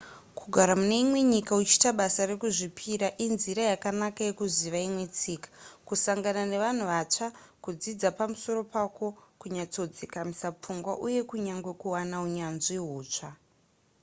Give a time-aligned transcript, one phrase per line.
[0.39, 5.49] kugara mune imwe nyika uchiita basa rekuzvipira inzira yakanaka yekuziva imwe tsika
[5.87, 7.27] kusangana nevanhu vatsva
[7.63, 9.07] kudzidza pamusoro pako
[9.39, 13.29] kunyatsodzikamisa pfungwa uye kunyange kuwana unyanzvi hutsva